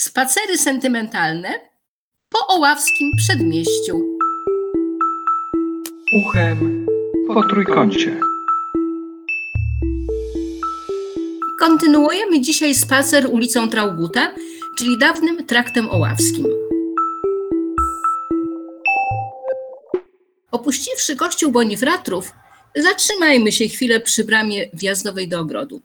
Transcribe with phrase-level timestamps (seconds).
[0.00, 1.48] Spacery sentymentalne
[2.28, 4.00] po oławskim przedmieściu.
[6.26, 6.86] Uchem
[7.26, 8.20] po trójkącie.
[11.58, 14.34] Kontynuujemy dzisiaj spacer ulicą Trauguta,
[14.78, 16.46] czyli dawnym traktem oławskim.
[20.50, 22.32] Opuściwszy kościół Bonifratrów,
[22.76, 25.82] zatrzymajmy się chwilę przy bramie wjazdowej do ogrodu.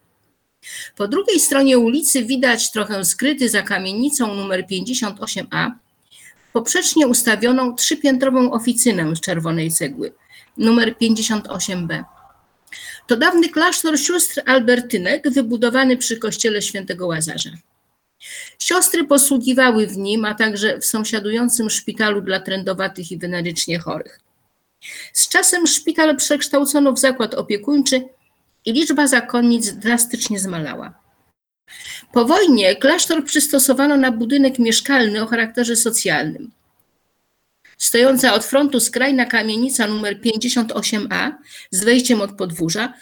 [0.96, 5.72] Po drugiej stronie ulicy widać trochę skryty za kamienicą numer 58a
[6.54, 10.14] poprzecznie ustawioną trzypiętrową oficynę z czerwonej cegły,
[10.58, 12.04] numer 58b.
[13.08, 17.50] To dawny klasztor sióstr Albertynek wybudowany przy kościele świętego Łazarza.
[18.60, 24.20] Siostry posługiwały w nim, a także w sąsiadującym szpitalu dla trędowatych i wenerycznie chorych.
[25.14, 28.04] Z czasem szpital przekształcono w zakład opiekuńczy
[28.66, 30.94] i liczba zakonnic drastycznie zmalała.
[32.14, 36.52] Po wojnie klasztor przystosowano na budynek mieszkalny o charakterze socjalnym.
[37.78, 41.32] Stojąca od frontu skrajna kamienica numer 58a
[41.72, 42.94] z wejściem od podwórza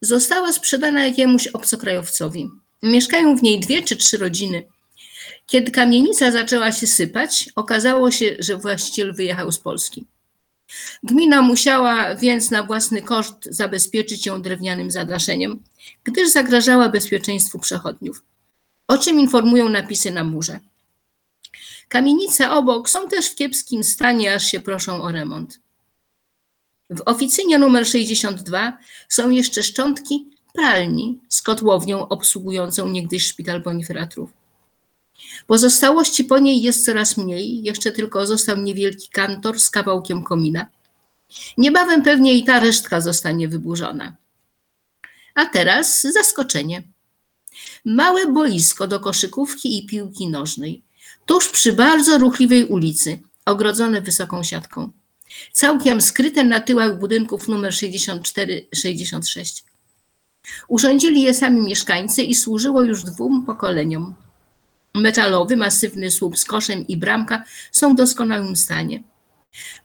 [0.00, 2.48] została sprzedana jakiemuś obcokrajowcowi.
[2.82, 4.62] Mieszkają w niej dwie czy trzy rodziny.
[5.46, 10.06] Kiedy kamienica zaczęła się sypać, okazało się, że właściciel wyjechał z Polski.
[11.02, 15.62] Gmina musiała więc na własny koszt zabezpieczyć ją drewnianym zadaszeniem,
[16.04, 18.22] gdyż zagrażała bezpieczeństwu przechodniów,
[18.88, 20.60] o czym informują napisy na murze.
[21.88, 25.60] Kamienice obok są też w kiepskim stanie, aż się proszą o remont.
[26.90, 34.39] W oficynie numer 62 są jeszcze szczątki pralni z kotłownią obsługującą niegdyś szpital Bonifratrów.
[35.46, 40.66] Pozostałości po niej jest coraz mniej, jeszcze tylko został niewielki kantor z kawałkiem komina.
[41.58, 44.16] Niebawem pewnie i ta resztka zostanie wyburzona.
[45.34, 46.82] A teraz zaskoczenie.
[47.84, 50.82] Małe boisko do koszykówki i piłki nożnej,
[51.26, 54.90] tuż przy bardzo ruchliwej ulicy, ogrodzone wysoką siatką.
[55.52, 59.62] Całkiem skryte na tyłach budynków numer 64-66.
[60.68, 64.14] Urządzili je sami mieszkańcy i służyło już dwóm pokoleniom.
[64.94, 69.02] Metalowy, masywny słup z koszem i bramka są w doskonałym stanie.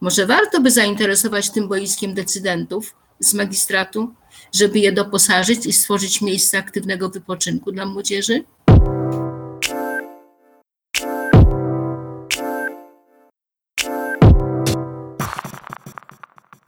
[0.01, 4.13] Może warto by zainteresować tym boiskiem decydentów z magistratu,
[4.53, 8.43] żeby je doposażyć i stworzyć miejsce aktywnego wypoczynku dla młodzieży?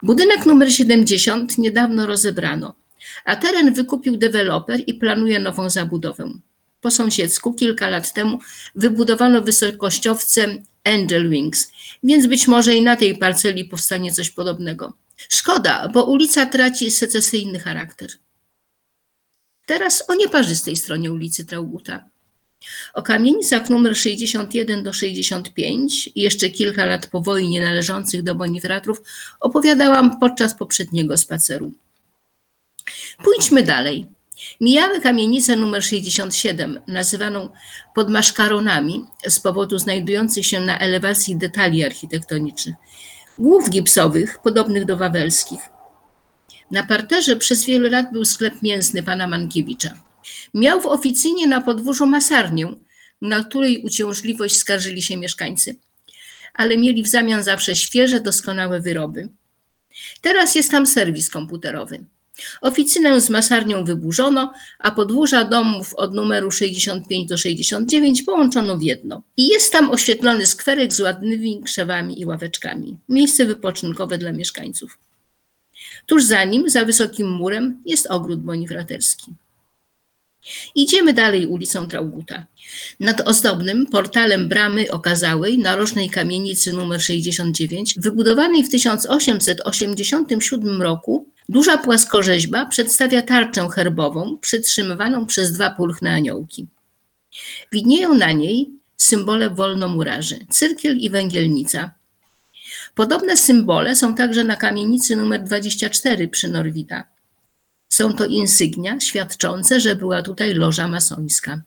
[0.02, 2.74] Budynek numer 70 niedawno rozebrano,
[3.24, 6.30] a teren wykupił deweloper i planuje nową zabudowę.
[6.80, 8.38] Po sąsiedzku kilka lat temu
[8.74, 11.72] wybudowano wysokościowce Angel Wings,
[12.02, 14.92] więc być może i na tej parceli powstanie coś podobnego.
[15.28, 18.10] Szkoda, bo ulica traci secesyjny charakter.
[19.66, 22.04] Teraz o nieparzystej stronie ulicy Trauguta.
[22.94, 29.02] O kamienicach numer 61 do 65 i jeszcze kilka lat po wojnie należących do Bonifratrów
[29.40, 31.72] opowiadałam podczas poprzedniego spaceru.
[33.24, 34.06] Pójdźmy dalej.
[34.60, 37.48] Mijamy kamienicę numer 67, nazywaną
[37.94, 42.76] podmaszkaronami z powodu znajdujących się na elewacji detali architektonicznych,
[43.38, 45.60] głów gipsowych, podobnych do wawelskich.
[46.70, 49.94] Na parterze przez wiele lat był sklep mięsny pana Mankiewicza.
[50.54, 52.66] Miał w oficynie na podwórzu masarnię,
[53.22, 55.76] na której uciążliwość skarżyli się mieszkańcy,
[56.54, 59.28] ale mieli w zamian zawsze świeże, doskonałe wyroby.
[60.20, 62.04] Teraz jest tam serwis komputerowy.
[62.60, 69.22] Oficynę z masarnią wyburzono, a podwórza domów od numeru 65 do 69 połączono w jedno.
[69.36, 72.96] I jest tam oświetlony skwerek z ładnymi krzewami i ławeczkami.
[73.08, 74.98] Miejsce wypoczynkowe dla mieszkańców.
[76.06, 79.34] Tuż za nim, za wysokim murem, jest ogród bonifraterski.
[80.74, 82.46] Idziemy dalej ulicą Trauguta.
[83.00, 92.66] Nad ozdobnym portalem bramy okazałej, narożnej kamienicy nr 69, wybudowanej w 1887 roku, duża płaskorzeźba
[92.66, 96.66] przedstawia tarczę herbową przytrzymywaną przez dwa pulchne aniołki.
[97.72, 101.90] Widnieją na niej symbole wolnomurarzy, cyrkiel i węgielnica.
[102.94, 107.04] Podobne symbole są także na kamienicy nr 24 przy Norwida.
[107.88, 111.62] Są to insygnia świadczące, że była tutaj loża masońska.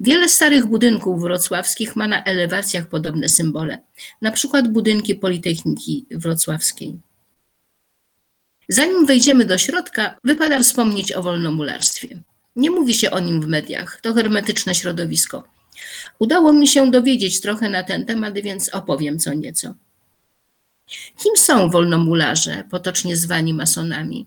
[0.00, 3.78] Wiele starych budynków wrocławskich ma na elewacjach podobne symbole,
[4.22, 6.98] na przykład budynki Politechniki Wrocławskiej.
[8.72, 12.08] Zanim wejdziemy do środka, wypada wspomnieć o wolnomularstwie.
[12.56, 15.44] Nie mówi się o nim w mediach, to hermetyczne środowisko.
[16.18, 19.74] Udało mi się dowiedzieć trochę na ten temat, więc opowiem co nieco.
[21.22, 24.26] Kim są wolnomularze, potocznie zwani masonami?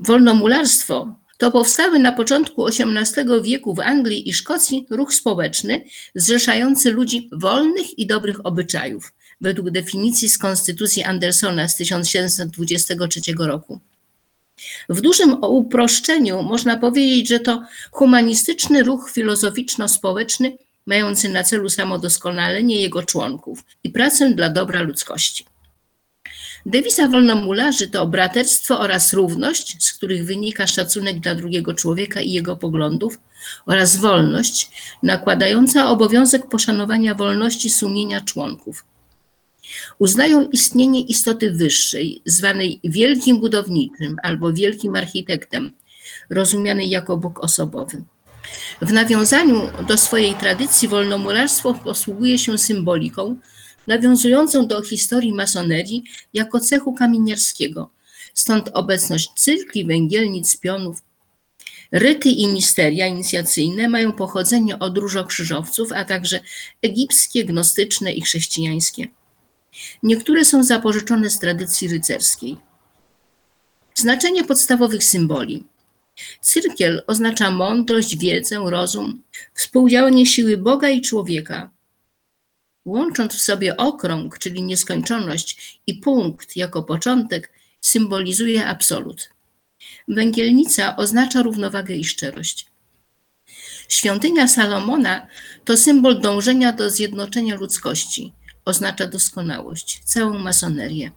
[0.00, 5.84] Wolnomularstwo To powstały na początku XVIII wieku w Anglii i Szkocji ruch społeczny
[6.14, 13.80] zrzeszający ludzi wolnych i dobrych obyczajów, według definicji z Konstytucji Andersona z 1723 roku.
[14.88, 23.02] W dużym uproszczeniu można powiedzieć, że to humanistyczny ruch filozoficzno-społeczny mający na celu samodoskonalenie jego
[23.02, 25.46] członków i pracę dla dobra ludzkości.
[26.66, 32.56] Dewiza wolnomularzy to braterstwo oraz równość, z których wynika szacunek dla drugiego człowieka i jego
[32.56, 33.18] poglądów,
[33.66, 34.70] oraz wolność,
[35.02, 38.84] nakładająca obowiązek poszanowania wolności sumienia członków.
[39.98, 45.72] Uznają istnienie istoty wyższej, zwanej wielkim budowniczym albo wielkim architektem,
[46.30, 48.02] rozumianej jako Bóg osobowy.
[48.82, 53.36] W nawiązaniu do swojej tradycji wolnomularstwo posługuje się symboliką,
[53.86, 57.90] nawiązującą do historii masonerii jako cechu kamieniarskiego,
[58.34, 61.02] stąd obecność cyrkli, węgielnic, pionów.
[61.92, 66.40] Ryty i misteria inicjacyjne mają pochodzenie od różokrzyżowców, a także
[66.82, 69.08] egipskie, gnostyczne i chrześcijańskie.
[70.02, 72.56] Niektóre są zapożyczone z tradycji rycerskiej.
[73.94, 75.64] Znaczenie podstawowych symboli.
[76.40, 79.22] Cyrkiel oznacza mądrość, wiedzę, rozum,
[79.54, 81.70] współdziałanie siły Boga i człowieka,
[82.84, 89.30] łącząc w sobie okrąg, czyli nieskończoność, i punkt jako początek, symbolizuje absolut.
[90.08, 92.66] Węgielnica oznacza równowagę i szczerość.
[93.88, 95.26] Świątynia Salomona
[95.64, 98.32] to symbol dążenia do zjednoczenia ludzkości,
[98.64, 101.10] oznacza doskonałość, całą masonerię.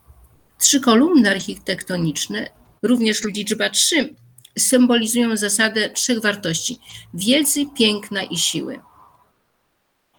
[0.60, 2.50] Trzy kolumny architektoniczne,
[2.82, 4.16] również liczba trzy,
[4.58, 6.80] symbolizują zasadę trzech wartości:
[7.14, 8.80] wiedzy, piękna i siły.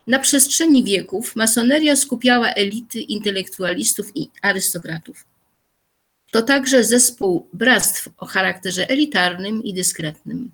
[0.07, 5.25] Na przestrzeni wieków masoneria skupiała elity intelektualistów i arystokratów.
[6.31, 10.51] To także zespół bractw o charakterze elitarnym i dyskretnym.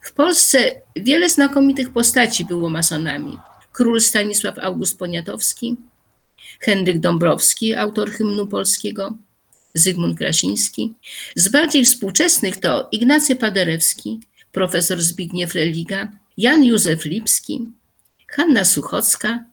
[0.00, 0.58] W Polsce
[0.96, 3.38] wiele znakomitych postaci było masonami.
[3.72, 5.76] Król Stanisław August Poniatowski,
[6.60, 9.18] Henryk Dąbrowski, autor hymnu polskiego,
[9.74, 10.94] Zygmunt Krasiński.
[11.36, 14.20] Z bardziej współczesnych to Ignacy Paderewski,
[14.52, 17.68] profesor Zbigniew Religa, Jan Józef Lipski,
[18.28, 19.44] Hanna Suchocka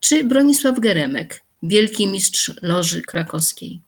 [0.00, 3.80] czy Bronisław Geremek, wielki mistrz Loży Krakowskiej.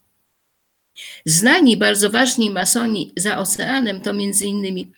[1.25, 4.93] Znani, bardzo ważni masoni za oceanem to m.in.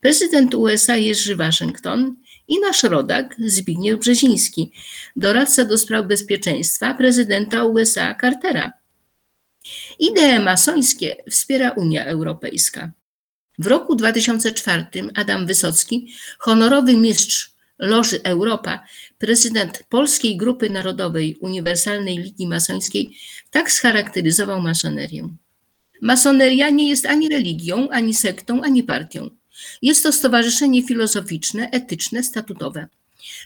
[0.00, 2.16] prezydent USA Jerzy Waszyngton
[2.50, 4.72] i nasz rodak Zbigniew Brzeziński,
[5.16, 8.72] doradca do spraw bezpieczeństwa prezydenta USA Cartera.
[9.98, 12.90] Idee masońskie wspiera Unia Europejska.
[13.58, 18.84] W roku 2004 Adam Wysocki, honorowy mistrz Loży Europa,
[19.18, 23.16] prezydent Polskiej Grupy Narodowej Uniwersalnej Ligi Masońskiej,
[23.50, 25.28] tak scharakteryzował masonerię.
[26.02, 29.39] Masoneria nie jest ani religią, ani sektą, ani partią.
[29.82, 32.88] Jest to stowarzyszenie filozoficzne, etyczne, statutowe.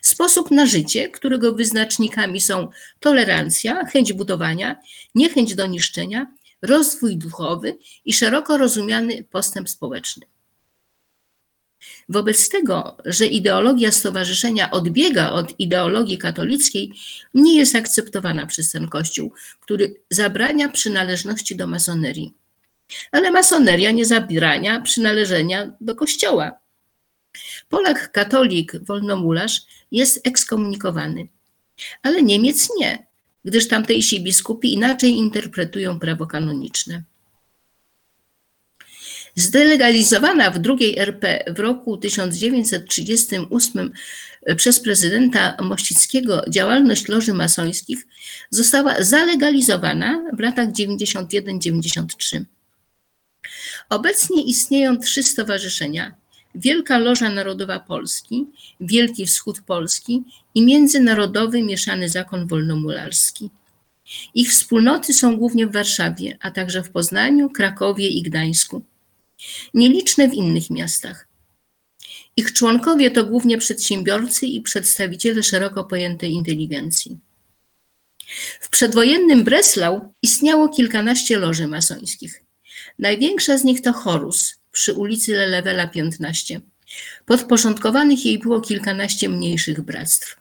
[0.02, 2.68] Sposób na życie, którego wyznacznikami są
[3.00, 4.76] tolerancja, chęć budowania,
[5.14, 6.26] niechęć do niszczenia,
[6.62, 10.26] rozwój duchowy i szeroko rozumiany postęp społeczny.
[12.08, 16.92] Wobec tego, że ideologia stowarzyszenia odbiega od ideologii katolickiej,
[17.34, 22.34] nie jest akceptowana przez ten Kościół, który zabrania przynależności do masonerii.
[23.12, 26.52] Ale masoneria nie zabrania przynależenia do Kościoła.
[27.68, 29.62] Polak, katolik, wolnomularz
[29.92, 31.28] jest ekskomunikowany,
[32.02, 33.06] ale Niemiec nie,
[33.44, 37.02] gdyż tamtejsi biskupi inaczej interpretują prawo kanoniczne.
[39.36, 43.92] Zdelegalizowana w II RP w roku 1938
[44.56, 48.06] przez prezydenta Mościckiego działalność loży masońskich
[48.50, 52.44] została zalegalizowana w latach 91-93.
[53.88, 56.14] Obecnie istnieją trzy stowarzyszenia:
[56.54, 58.46] Wielka Loża Narodowa Polski,
[58.80, 60.22] Wielki Wschód Polski
[60.54, 63.50] i Międzynarodowy Mieszany Zakon Wolnomularski.
[64.34, 68.82] Ich wspólnoty są głównie w Warszawie, a także w Poznaniu, Krakowie i Gdańsku.
[69.74, 71.28] Nieliczne w innych miastach.
[72.36, 77.18] Ich członkowie to głównie przedsiębiorcy i przedstawiciele szeroko pojętej inteligencji.
[78.60, 82.43] W przedwojennym Breslau istniało kilkanaście loży masońskich.
[82.98, 86.60] Największa z nich to Horus przy ulicy Lelewela 15.
[87.26, 90.36] Podporządkowanych jej było kilkanaście mniejszych bractw.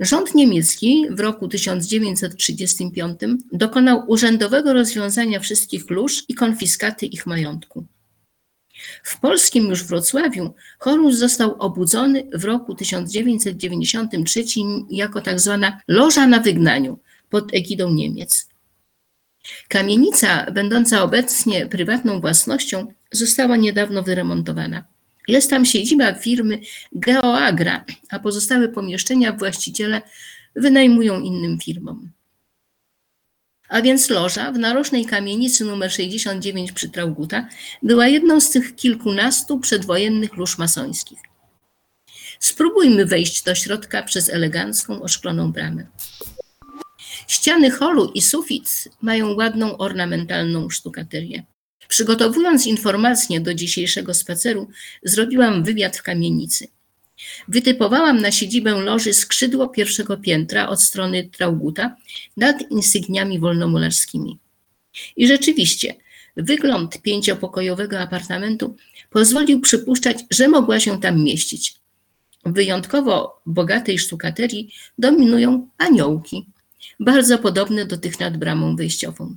[0.00, 3.20] Rząd niemiecki w roku 1935
[3.52, 7.86] dokonał urzędowego rozwiązania wszystkich lóż i konfiskaty ich majątku.
[9.02, 14.44] W polskim już Wrocławiu Horus został obudzony w roku 1993
[14.90, 16.98] jako tak zwana loża na wygnaniu
[17.30, 18.53] pod egidą Niemiec.
[19.68, 24.84] Kamienica, będąca obecnie prywatną własnością, została niedawno wyremontowana.
[25.28, 26.60] Jest tam siedziba firmy
[26.92, 30.02] Geoagra, a pozostałe pomieszczenia właściciele
[30.56, 32.10] wynajmują innym firmom.
[33.68, 37.48] A więc loża w narożnej kamienicy nr 69 przy Trauguta
[37.82, 41.18] była jedną z tych kilkunastu przedwojennych lóż masońskich.
[42.38, 45.86] Spróbujmy wejść do środka przez elegancką, oszkloną bramę.
[47.28, 51.44] Ściany holu i sufit mają ładną ornamentalną sztukaterię.
[51.88, 54.68] Przygotowując informacje do dzisiejszego spaceru,
[55.02, 56.68] zrobiłam wywiad w kamienicy.
[57.48, 61.96] Wytypowałam na siedzibę loży skrzydło pierwszego piętra od strony Trauguta
[62.36, 64.38] nad insygniami wolnomularskimi.
[65.16, 65.94] I rzeczywiście,
[66.36, 68.76] wygląd pięciopokojowego apartamentu
[69.10, 71.74] pozwolił przypuszczać, że mogła się tam mieścić.
[72.46, 76.46] W wyjątkowo bogatej sztukaterii dominują aniołki,
[77.00, 79.36] bardzo podobne do tych nad bramą wyjściową.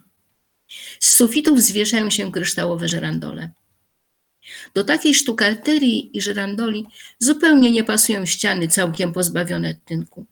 [0.99, 3.51] Z sufitów zwieszają się kryształowe żerandole.
[4.73, 6.85] Do takiej sztukaterii i żerandoli
[7.19, 10.25] zupełnie nie pasują ściany całkiem pozbawione tynku.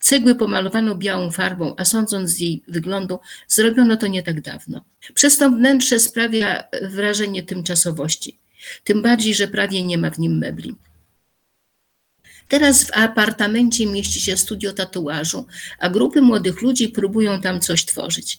[0.00, 3.18] Cegły pomalowano białą farbą, a sądząc z jej wyglądu,
[3.48, 4.84] zrobiono to nie tak dawno.
[5.14, 8.38] Przez to wnętrze sprawia wrażenie tymczasowości,
[8.84, 10.74] tym bardziej, że prawie nie ma w nim mebli.
[12.48, 15.46] Teraz w apartamencie mieści się studio tatuażu,
[15.78, 18.38] a grupy młodych ludzi próbują tam coś tworzyć.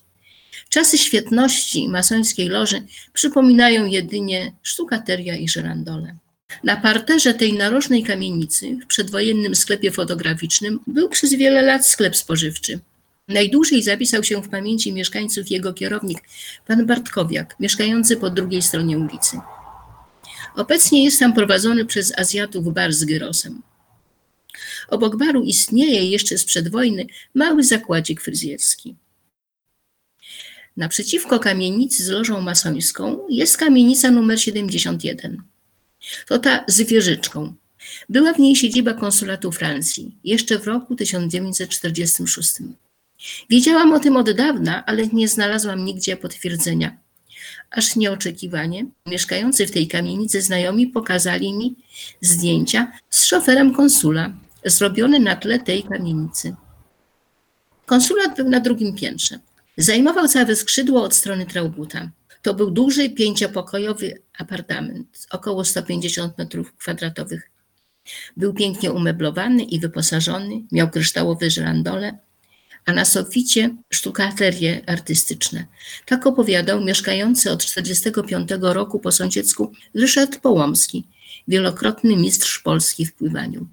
[0.69, 6.15] Czasy świetności masońskiej loży przypominają jedynie sztukateria i żerandole.
[6.63, 12.79] Na parterze tej narożnej kamienicy, w przedwojennym sklepie fotograficznym, był przez wiele lat sklep spożywczy.
[13.27, 16.19] Najdłużej zapisał się w pamięci mieszkańców jego kierownik,
[16.67, 19.39] pan Bartkowiak, mieszkający po drugiej stronie ulicy.
[20.55, 23.61] Obecnie jest tam prowadzony przez Azjatów bar z gyrosem.
[24.89, 28.96] Obok baru istnieje jeszcze sprzed wojny mały zakładzik fryzjerski.
[30.77, 35.41] Naprzeciwko kamienicy z lożą masońską jest kamienica numer 71.
[36.27, 37.53] To ta z wieżyczką.
[38.10, 42.53] Była w niej siedziba konsulatu Francji, jeszcze w roku 1946.
[43.50, 46.98] Wiedziałam o tym od dawna, ale nie znalazłam nigdzie potwierdzenia.
[47.72, 51.75] Aż nieoczekiwanie mieszkający w tej kamienicy znajomi pokazali mi
[52.22, 54.34] zdjęcia z szoferem konsula,
[54.65, 56.55] zrobione na tle tej kamienicy.
[57.85, 59.39] Konsulat był na drugim piętrze.
[59.77, 62.09] Zajmował całe skrzydło od strony Trauguta.
[62.41, 67.51] To był duży, pięciopokojowy apartament, około 150 metrów kwadratowych.
[68.37, 72.17] Był pięknie umeblowany i wyposażony, miał kryształowe żerandole,
[72.85, 75.65] a na soficie sztukaterie artystyczne.
[76.05, 81.07] Tak opowiadał mieszkający od 1945 roku po sąsiedzku Ryszard Połomski,
[81.47, 83.67] wielokrotny mistrz Polski w pływaniu.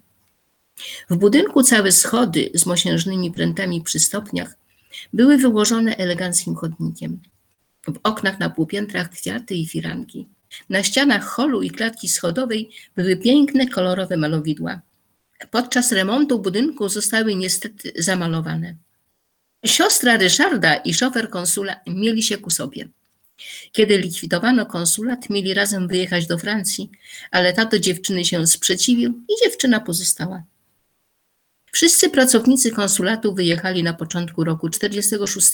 [1.10, 4.56] W budynku całe schody z mosiężnymi prętami przy stopniach
[5.12, 7.20] były wyłożone eleganckim chodnikiem.
[7.86, 10.28] W oknach na półpiętrach kwiaty i firanki.
[10.70, 14.80] Na ścianach holu i klatki schodowej były piękne, kolorowe malowidła.
[15.50, 18.74] Podczas remontu budynku zostały niestety zamalowane.
[19.66, 22.88] Siostra Ryszarda i szofer konsula mieli się ku sobie.
[23.72, 26.90] Kiedy likwidowano konsulat, mieli razem wyjechać do Francji,
[27.30, 30.42] ale tato dziewczyny się sprzeciwił i dziewczyna pozostała.
[31.76, 35.52] Wszyscy pracownicy konsulatu wyjechali na początku roku 46,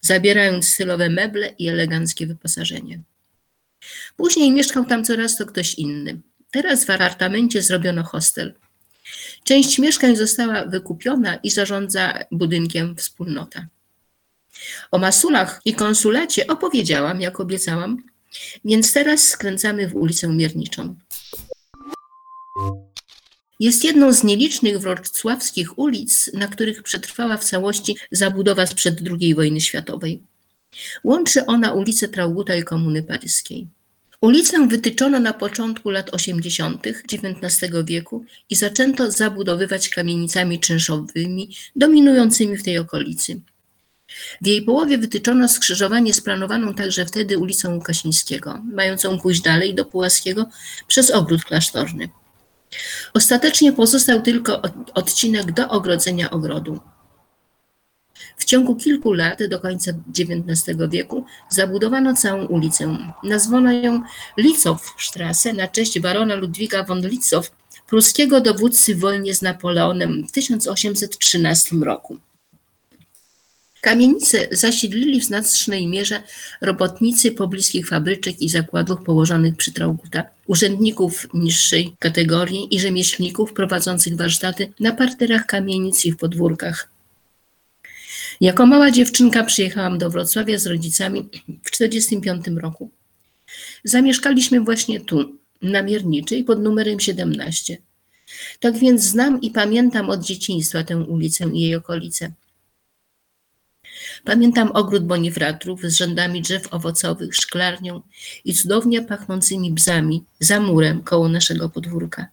[0.00, 3.00] zabierając stylowe meble i eleganckie wyposażenie.
[4.16, 6.20] Później mieszkał tam coraz to ktoś inny.
[6.50, 8.54] Teraz w apartamencie zrobiono hostel.
[9.42, 13.66] Część mieszkań została wykupiona i zarządza budynkiem wspólnota.
[14.90, 18.02] O masulach i konsulacie opowiedziałam, jak obiecałam,
[18.64, 20.96] więc teraz skręcamy w ulicę Mierniczą.
[23.60, 29.60] Jest jedną z nielicznych wrocławskich ulic, na których przetrwała w całości zabudowa sprzed II wojny
[29.60, 30.22] światowej.
[31.04, 33.66] Łączy ona ulicę Trauguta i Komuny Paryskiej.
[34.20, 36.86] Ulicę wytyczono na początku lat 80.
[36.86, 43.40] XIX wieku i zaczęto zabudowywać kamienicami czynszowymi dominującymi w tej okolicy.
[44.42, 49.84] W jej połowie wytyczono skrzyżowanie z planowaną także wtedy ulicą Łukasińskiego, mającą pójść dalej do
[49.84, 50.48] Pułaskiego
[50.86, 52.08] przez ogród klasztorny.
[53.14, 54.62] Ostatecznie pozostał tylko
[54.94, 56.80] odcinek do ogrodzenia ogrodu.
[58.36, 62.96] W ciągu kilku lat, do końca XIX wieku, zabudowano całą ulicę.
[63.22, 64.02] Nazwano ją
[64.36, 67.50] Litzowstrasse na cześć barona Ludwika von Litzow,
[67.86, 72.18] pruskiego dowódcy w wojnie z Napoleonem w 1813 roku.
[73.84, 76.22] Kamienice zasiedlili w znacznej mierze
[76.60, 84.72] robotnicy pobliskich fabryczek i zakładów położonych przy Trauguta, urzędników niższej kategorii i rzemieślników prowadzących warsztaty
[84.80, 86.88] na parterach kamienic i w podwórkach.
[88.40, 91.28] Jako mała dziewczynka przyjechałam do Wrocławia z rodzicami
[91.62, 92.90] w 1945 roku.
[93.84, 97.78] Zamieszkaliśmy właśnie tu, na Mierniczej, pod numerem 17.
[98.60, 102.32] Tak więc znam i pamiętam od dzieciństwa tę ulicę i jej okolice.
[104.24, 108.02] Pamiętam ogród bonifratrów z rzędami drzew owocowych, szklarnią
[108.44, 112.26] i cudownie pachnącymi bzami za murem koło naszego podwórka.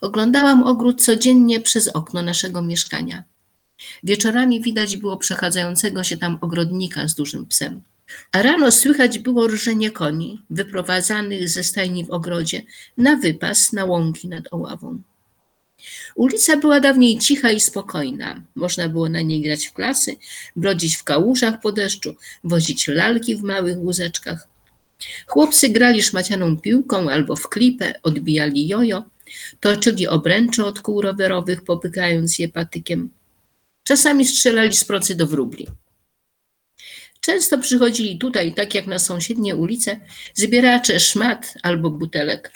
[0.00, 3.24] Oglądałam ogród codziennie przez okno naszego mieszkania.
[4.02, 7.82] Wieczorami widać było przechadzającego się tam ogrodnika z dużym psem.
[8.32, 12.62] A rano słychać było rżenie koni wyprowadzanych ze stajni w ogrodzie
[12.96, 15.02] na wypas na łąki nad Oławą.
[16.14, 18.42] Ulica była dawniej cicha i spokojna.
[18.54, 20.16] Można było na niej grać w klasy,
[20.56, 24.48] brodzić w kałużach po deszczu, wozić lalki w małych łózeczkach.
[25.26, 29.04] Chłopcy grali szmacianą piłką albo w klipę, odbijali jojo,
[29.60, 33.10] toczyli obręcze od kół rowerowych, popykając je patykiem.
[33.84, 35.66] Czasami strzelali z procy do wróbli.
[37.20, 40.00] Często przychodzili tutaj, tak jak na sąsiednie ulice,
[40.34, 42.52] zbieracze szmat albo butelek.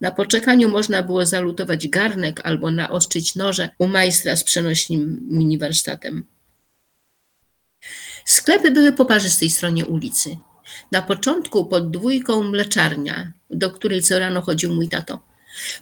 [0.00, 6.24] Na poczekaniu można było zalutować garnek albo naostrzyć noże u majstra z przenośnym miniwarsztatem.
[8.24, 10.36] Sklepy były po parzystej stronie ulicy.
[10.92, 15.20] Na początku pod dwójką mleczarnia, do której co rano chodził mój tato.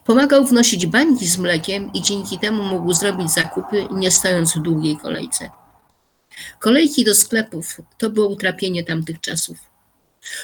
[0.04, 4.96] Pomagał wnosić bańki z mlekiem i dzięki temu mógł zrobić zakupy, nie stojąc w długiej
[4.96, 5.50] kolejce.
[6.58, 9.73] Kolejki do sklepów to było utrapienie tamtych czasów.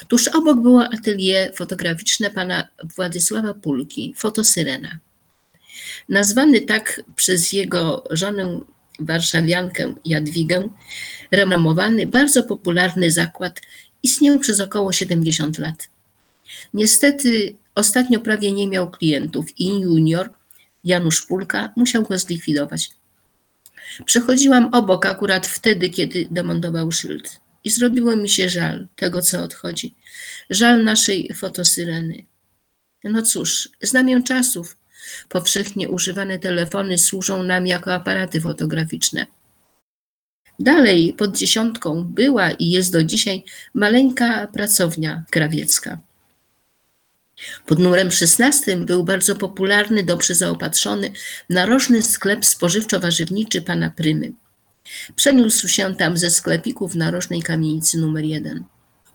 [0.07, 4.99] Tuż obok było atelier fotograficzne pana Władysława Pulki, fotosyrena.
[6.09, 8.59] Nazwany tak przez jego żonę
[8.99, 10.69] warszawiankę Jadwigę,
[11.31, 13.61] renomowany, bardzo popularny zakład
[14.03, 15.89] istniał przez około 70 lat.
[16.73, 20.29] Niestety ostatnio prawie nie miał klientów i junior
[20.83, 22.89] Janusz Pulka musiał go zlikwidować.
[24.05, 29.95] Przechodziłam obok akurat wtedy, kiedy demontował szyld i zrobiło mi się żal tego, co odchodzi.
[30.49, 32.25] Żal naszej fotosyreny.
[33.03, 34.77] No cóż, znamię czasów.
[35.29, 39.25] Powszechnie używane telefony służą nam jako aparaty fotograficzne.
[40.59, 43.43] Dalej, pod dziesiątką, była i jest do dzisiaj
[43.73, 45.99] maleńka pracownia krawiecka.
[47.65, 51.11] Pod numerem 16 był bardzo popularny, dobrze zaopatrzony,
[51.49, 54.31] narożny sklep spożywczo-warzywniczy pana Prymy.
[55.15, 58.63] Przeniósł się tam ze sklepików w narożnej kamienicy numer 1.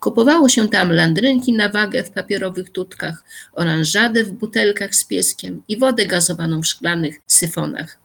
[0.00, 5.78] Kupowało się tam landrynki na wagę w papierowych tutkach, oranżadę w butelkach z pieskiem i
[5.78, 7.98] wodę gazowaną w szklanych syfonach.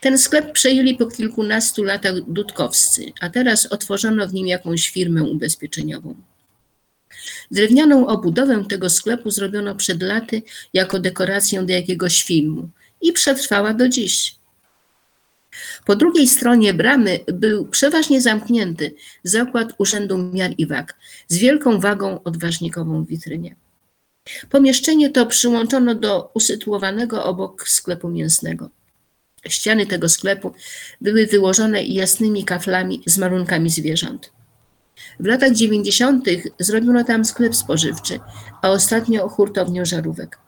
[0.00, 6.14] Ten sklep przejęli po kilkunastu latach dudkowscy, a teraz otworzono w nim jakąś firmę ubezpieczeniową.
[7.50, 10.42] Drewnianą obudowę tego sklepu zrobiono przed laty
[10.74, 12.68] jako dekorację do jakiegoś filmu
[13.00, 14.41] i przetrwała do dziś.
[15.86, 20.94] Po drugiej stronie bramy był przeważnie zamknięty zakład Urzędu Miar i Wag
[21.28, 23.56] z wielką wagą odważnikową w witrynie.
[24.50, 28.70] Pomieszczenie to przyłączono do usytuowanego obok sklepu mięsnego.
[29.48, 30.52] Ściany tego sklepu
[31.00, 34.32] były wyłożone jasnymi kaflami z malunkami zwierząt.
[35.20, 36.26] W latach 90.
[36.58, 38.20] zrobiono tam sklep spożywczy,
[38.62, 40.38] a ostatnio hurtownię żarówek.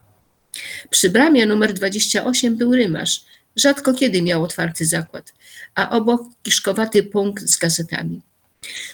[0.90, 3.24] Przy bramie numer 28 był rymarz.
[3.56, 5.32] Rzadko kiedy miał otwarty zakład,
[5.74, 8.20] a obok kiszkowaty punkt z gazetami.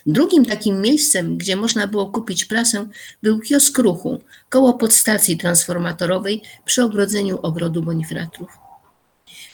[0.07, 2.89] Drugim takim miejscem, gdzie można było kupić prasę,
[3.23, 8.51] był kiosk ruchu koło podstacji transformatorowej przy ogrodzeniu ogrodu Bonifratrów.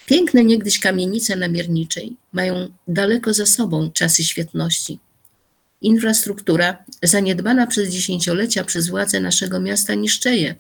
[0.07, 4.99] Piękne niegdyś kamienice na Mierniczej mają daleko za sobą czasy świetności.
[5.83, 10.55] Infrastruktura zaniedbana przez dziesięciolecia przez władze naszego miasta niszczeje.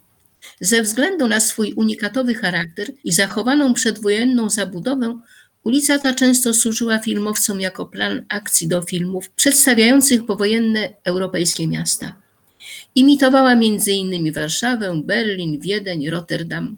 [0.60, 5.20] Ze względu na swój unikatowy charakter i zachowaną przedwojenną zabudowę,
[5.64, 12.16] ulica ta często służyła filmowcom jako plan akcji do filmów przedstawiających powojenne europejskie miasta.
[12.94, 14.32] Imitowała m.in.
[14.32, 16.76] Warszawę, Berlin, Wiedeń, Rotterdam.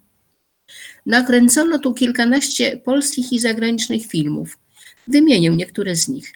[1.07, 4.59] Nakręcono tu kilkanaście polskich i zagranicznych filmów.
[5.09, 6.33] Wymienię niektóre z nich.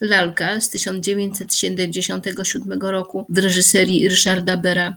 [0.00, 4.96] Lalka z 1977 roku w reżyserii Ryszarda Bera.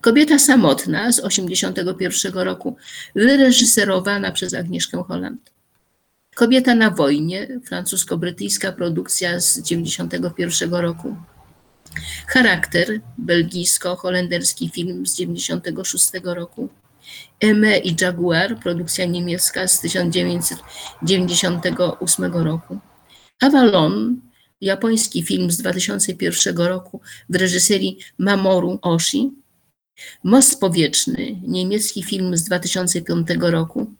[0.00, 2.76] Kobieta samotna z 1981 roku,
[3.14, 5.50] wyreżyserowana przez Agnieszkę Holland.
[6.34, 11.16] Kobieta na wojnie, francusko-brytyjska produkcja z 1991 roku.
[12.26, 16.68] Charakter, belgijsko-holenderski film z 1996 roku.
[17.40, 22.78] Eme i Jaguar, produkcja niemiecka z 1998 roku.
[23.40, 24.20] Avalon,
[24.60, 29.39] japoński film z 2001 roku w reżyserii Mamoru Oshii.
[30.24, 33.94] Most powietrzny, niemiecki film z 2005 roku.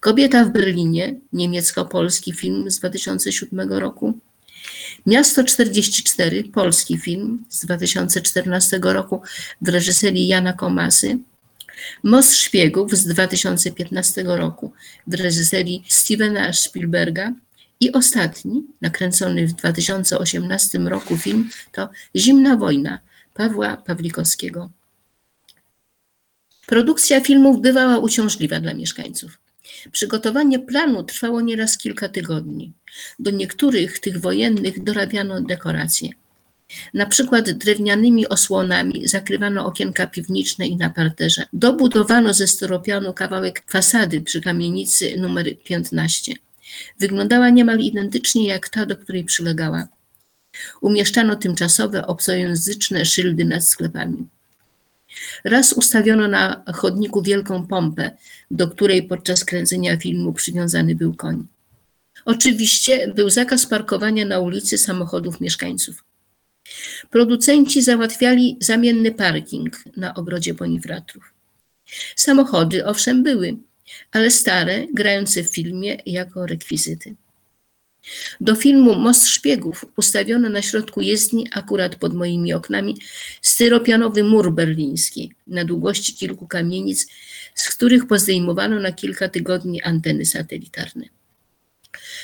[0.00, 4.18] Kobieta w Berlinie, niemiecko-polski film z 2007 roku.
[5.06, 9.22] Miasto 44, polski film z 2014 roku
[9.62, 11.18] w reżyserii Jana Komasy.
[12.02, 14.72] Most Szpiegów z 2015 roku
[15.06, 17.32] w reżyserii Stevena Spielberga.
[17.80, 22.98] I ostatni, nakręcony w 2018 roku film to Zimna wojna
[23.34, 24.70] Pawła Pawlikowskiego.
[26.66, 29.38] Produkcja filmów bywała uciążliwa dla mieszkańców.
[29.92, 32.72] Przygotowanie planu trwało nieraz kilka tygodni.
[33.18, 36.08] Do niektórych tych wojennych dorabiano dekoracje.
[36.94, 41.46] Na przykład drewnianymi osłonami zakrywano okienka piwniczne i na parterze.
[41.52, 46.32] Dobudowano ze styropianu kawałek fasady przy kamienicy numer 15.
[46.98, 49.88] Wyglądała niemal identycznie jak ta, do której przylegała.
[50.80, 54.28] Umieszczano tymczasowe obcojęzyczne szyldy nad sklepami.
[55.44, 58.10] Raz ustawiono na chodniku wielką pompę,
[58.50, 61.46] do której podczas kręcenia filmu przywiązany był koń.
[62.24, 66.04] Oczywiście był zakaz parkowania na ulicy samochodów mieszkańców.
[67.10, 71.34] Producenci załatwiali zamienny parking na ogrodzie Bonifratrów.
[72.16, 73.56] Samochody owszem były,
[74.12, 77.14] ale stare, grające w filmie jako rekwizyty.
[78.40, 82.96] Do filmu Most Szpiegów ustawiono na środku jezdni, akurat pod moimi oknami,
[83.42, 87.06] styropianowy mur berliński na długości kilku kamienic,
[87.54, 91.04] z których pozdejmowano na kilka tygodni anteny satelitarne.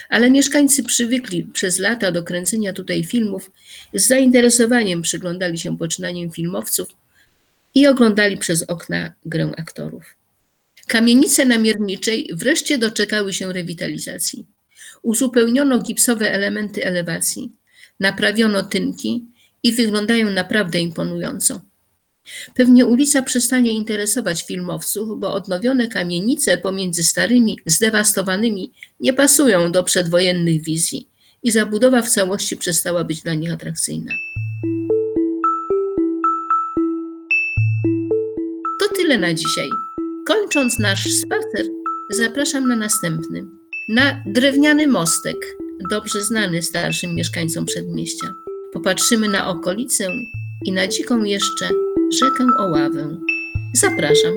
[0.08, 3.50] Ale mieszkańcy przywykli przez lata do kręcenia tutaj filmów,
[3.94, 6.88] z zainteresowaniem przyglądali się poczynaniom filmowców
[7.74, 10.04] i oglądali przez okna grę aktorów.
[10.86, 14.46] Kamienice namierniczej wreszcie doczekały się rewitalizacji.
[15.08, 17.52] Uzupełniono gipsowe elementy elewacji,
[18.00, 19.26] naprawiono tynki
[19.62, 21.60] i wyglądają naprawdę imponująco.
[22.54, 30.62] Pewnie ulica przestanie interesować filmowców, bo odnowione kamienice pomiędzy starymi, zdewastowanymi nie pasują do przedwojennych
[30.62, 31.08] wizji
[31.42, 34.12] i zabudowa w całości przestała być dla nich atrakcyjna.
[38.80, 39.68] To tyle na dzisiaj.
[40.26, 41.66] Kończąc nasz spacer,
[42.10, 43.57] zapraszam na następny.
[43.88, 45.36] Na drewniany mostek,
[45.90, 48.34] dobrze znany starszym mieszkańcom przedmieścia.
[48.72, 50.08] Popatrzymy na okolicę
[50.64, 51.68] i na dziką jeszcze
[52.12, 53.16] rzekę Oławę.
[53.74, 54.34] Zapraszam.